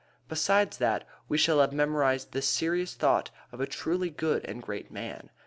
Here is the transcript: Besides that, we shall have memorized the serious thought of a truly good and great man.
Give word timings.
Besides 0.27 0.79
that, 0.79 1.03
we 1.29 1.37
shall 1.37 1.59
have 1.59 1.71
memorized 1.71 2.31
the 2.31 2.41
serious 2.41 2.95
thought 2.95 3.29
of 3.51 3.61
a 3.61 3.67
truly 3.67 4.09
good 4.09 4.43
and 4.45 4.59
great 4.59 4.89
man. 4.89 5.29